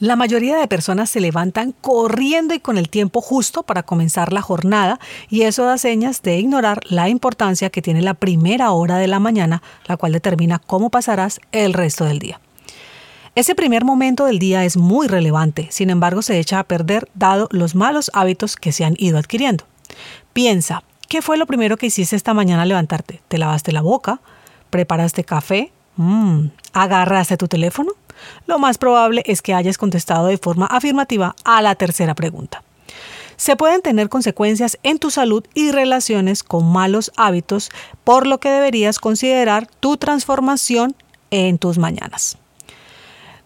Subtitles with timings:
[0.00, 4.40] La mayoría de personas se levantan corriendo y con el tiempo justo para comenzar la
[4.40, 9.08] jornada y eso da señas de ignorar la importancia que tiene la primera hora de
[9.08, 12.40] la mañana, la cual determina cómo pasarás el resto del día.
[13.34, 17.48] Ese primer momento del día es muy relevante, sin embargo se echa a perder dado
[17.50, 19.64] los malos hábitos que se han ido adquiriendo.
[20.32, 23.20] Piensa, ¿qué fue lo primero que hiciste esta mañana al levantarte?
[23.28, 24.22] ¿Te lavaste la boca?
[24.70, 25.72] ¿Preparaste café?
[25.96, 27.92] Mm, ¿Agarraste tu teléfono?
[28.46, 32.62] Lo más probable es que hayas contestado de forma afirmativa a la tercera pregunta.
[33.36, 37.70] Se pueden tener consecuencias en tu salud y relaciones con malos hábitos,
[38.04, 40.94] por lo que deberías considerar tu transformación
[41.30, 42.36] en tus mañanas.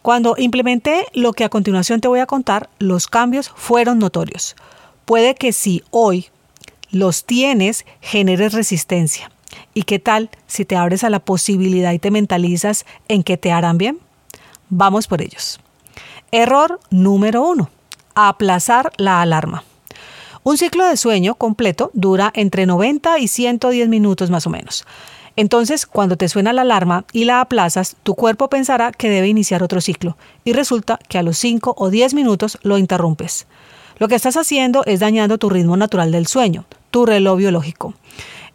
[0.00, 4.56] Cuando implementé lo que a continuación te voy a contar, los cambios fueron notorios.
[5.04, 6.28] Puede que si hoy
[6.90, 9.30] los tienes, generes resistencia.
[9.74, 13.52] ¿Y qué tal si te abres a la posibilidad y te mentalizas en que te
[13.52, 13.98] harán bien?
[14.74, 15.60] Vamos por ellos.
[16.30, 17.68] Error número uno.
[18.14, 19.64] Aplazar la alarma.
[20.44, 24.86] Un ciclo de sueño completo dura entre 90 y 110 minutos más o menos.
[25.36, 29.62] Entonces, cuando te suena la alarma y la aplazas, tu cuerpo pensará que debe iniciar
[29.62, 33.46] otro ciclo y resulta que a los 5 o 10 minutos lo interrumpes.
[33.98, 37.92] Lo que estás haciendo es dañando tu ritmo natural del sueño, tu reloj biológico.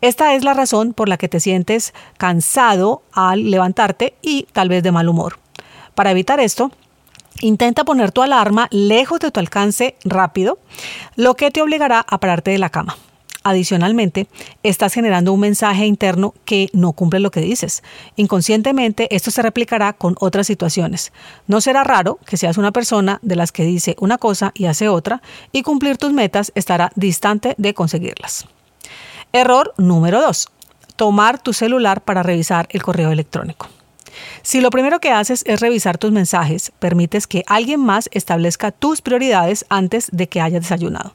[0.00, 4.82] Esta es la razón por la que te sientes cansado al levantarte y tal vez
[4.82, 5.38] de mal humor.
[5.96, 6.70] Para evitar esto,
[7.42, 10.58] Intenta poner tu alarma lejos de tu alcance rápido,
[11.16, 12.96] lo que te obligará a pararte de la cama.
[13.44, 14.26] Adicionalmente,
[14.62, 17.82] estás generando un mensaje interno que no cumple lo que dices.
[18.16, 21.12] Inconscientemente, esto se replicará con otras situaciones.
[21.46, 24.88] No será raro que seas una persona de las que dice una cosa y hace
[24.88, 25.22] otra,
[25.52, 28.46] y cumplir tus metas estará distante de conseguirlas.
[29.32, 30.48] Error número 2.
[30.96, 33.68] Tomar tu celular para revisar el correo electrónico.
[34.42, 39.02] Si lo primero que haces es revisar tus mensajes, permites que alguien más establezca tus
[39.02, 41.14] prioridades antes de que hayas desayunado.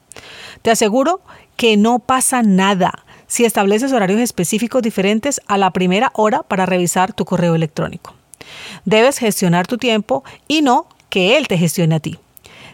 [0.61, 1.21] Te aseguro
[1.55, 7.13] que no pasa nada si estableces horarios específicos diferentes a la primera hora para revisar
[7.13, 8.13] tu correo electrónico.
[8.85, 12.19] Debes gestionar tu tiempo y no que él te gestione a ti.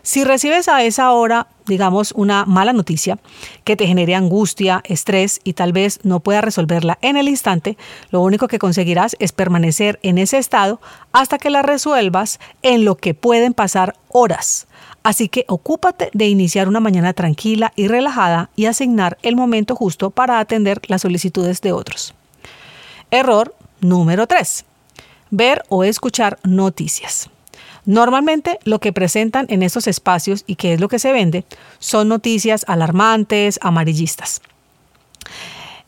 [0.07, 3.19] Si recibes a esa hora, digamos, una mala noticia
[3.65, 7.77] que te genere angustia, estrés y tal vez no puedas resolverla en el instante,
[8.09, 10.79] lo único que conseguirás es permanecer en ese estado
[11.11, 14.67] hasta que la resuelvas en lo que pueden pasar horas.
[15.03, 20.09] Así que ocúpate de iniciar una mañana tranquila y relajada y asignar el momento justo
[20.09, 22.15] para atender las solicitudes de otros.
[23.11, 24.63] Error número 3.
[25.31, 27.29] Ver o escuchar noticias.
[27.87, 31.45] Normalmente lo que presentan en estos espacios y que es lo que se vende
[31.79, 34.41] son noticias alarmantes, amarillistas.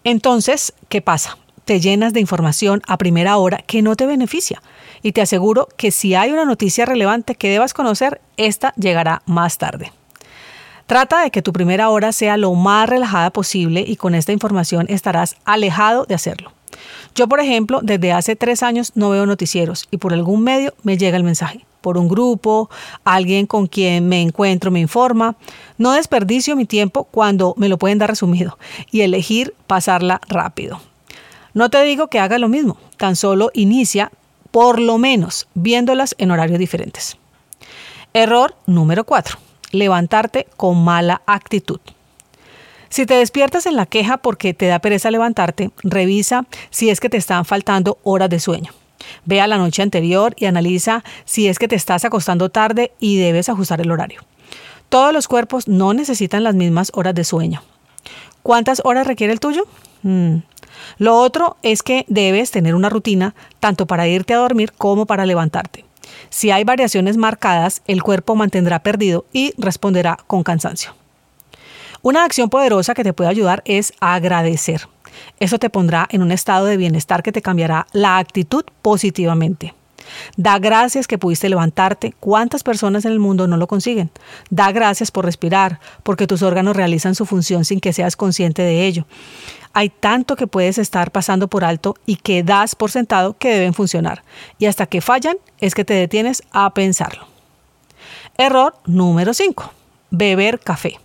[0.06, 1.38] Entonces, ¿qué pasa?
[1.66, 4.62] Te llenas de información a primera hora que no te beneficia.
[5.04, 9.58] Y te aseguro que si hay una noticia relevante que debas conocer, esta llegará más
[9.58, 9.92] tarde.
[10.88, 14.86] Trata de que tu primera hora sea lo más relajada posible y con esta información
[14.88, 16.54] estarás alejado de hacerlo.
[17.20, 20.98] Yo, por ejemplo, desde hace tres años no veo noticieros y por algún medio me
[20.98, 22.70] llega el mensaje por un grupo,
[23.04, 25.36] alguien con quien me encuentro me informa.
[25.78, 28.58] No desperdicio mi tiempo cuando me lo pueden dar resumido
[28.90, 30.80] y elegir pasarla rápido.
[31.54, 34.14] No te digo que haga lo mismo, tan solo inicia
[34.52, 37.18] por lo menos viéndolas en horarios diferentes.
[38.14, 39.38] Error número 4.
[39.74, 41.82] Levantarte con mala actitud.
[42.90, 47.10] Si te despiertas en la queja porque te da pereza levantarte, revisa si es que
[47.10, 48.74] te están faltando horas de sueño.
[49.26, 53.18] Ve a la noche anterior y analiza si es que te estás acostando tarde y
[53.18, 54.22] debes ajustar el horario.
[54.90, 57.62] Todos los cuerpos no necesitan las mismas horas de sueño.
[58.42, 59.68] ¿Cuántas horas requiere el tuyo?
[60.02, 60.38] Mm.
[60.98, 65.28] Lo otro es que debes tener una rutina tanto para irte a dormir como para
[65.28, 65.86] levantarte.
[66.30, 70.94] Si hay variaciones marcadas, el cuerpo mantendrá perdido y responderá con cansancio.
[72.02, 74.88] Una acción poderosa que te puede ayudar es agradecer.
[75.40, 79.74] Eso te pondrá en un estado de bienestar que te cambiará la actitud positivamente.
[80.38, 82.14] Da gracias que pudiste levantarte.
[82.20, 84.10] ¿Cuántas personas en el mundo no lo consiguen?
[84.50, 88.86] Da gracias por respirar, porque tus órganos realizan su función sin que seas consciente de
[88.86, 89.06] ello.
[89.74, 93.74] Hay tanto que puedes estar pasando por alto y que das por sentado que deben
[93.74, 94.24] funcionar.
[94.58, 97.28] Y hasta que fallan es que te detienes a pensarlo.
[98.38, 99.72] Error número 5.
[100.12, 100.98] Beber café.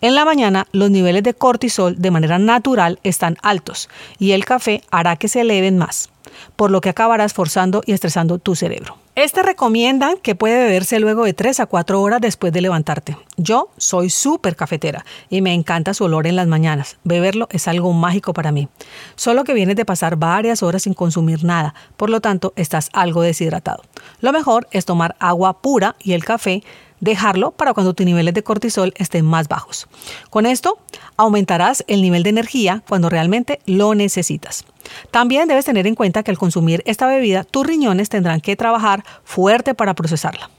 [0.00, 3.88] En la mañana los niveles de cortisol de manera natural están altos
[4.18, 6.10] y el café hará que se eleven más,
[6.56, 8.96] por lo que acabarás forzando y estresando tu cerebro.
[9.18, 13.16] Este recomiendan que puede beberse luego de 3 a 4 horas después de levantarte.
[13.36, 16.98] Yo soy súper cafetera y me encanta su olor en las mañanas.
[17.02, 18.68] Beberlo es algo mágico para mí.
[19.16, 23.22] Solo que vienes de pasar varias horas sin consumir nada, por lo tanto estás algo
[23.22, 23.82] deshidratado.
[24.20, 26.62] Lo mejor es tomar agua pura y el café
[27.00, 29.88] dejarlo para cuando tus niveles de cortisol estén más bajos.
[30.30, 30.78] Con esto
[31.16, 34.64] aumentarás el nivel de energía cuando realmente lo necesitas.
[35.10, 39.04] También debes tener en cuenta que al consumir esta bebida, tus riñones tendrán que trabajar
[39.24, 40.50] fuerte para procesarla.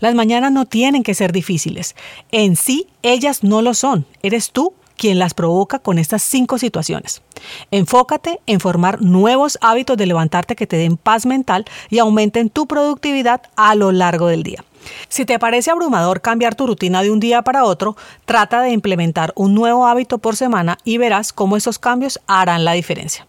[0.00, 1.94] Las mañanas no tienen que ser difíciles.
[2.32, 4.06] En sí, ellas no lo son.
[4.22, 7.22] Eres tú quien las provoca con estas cinco situaciones.
[7.70, 12.66] Enfócate en formar nuevos hábitos de levantarte que te den paz mental y aumenten tu
[12.66, 14.64] productividad a lo largo del día.
[15.08, 19.32] Si te parece abrumador cambiar tu rutina de un día para otro, trata de implementar
[19.36, 23.26] un nuevo hábito por semana y verás cómo esos cambios harán la diferencia.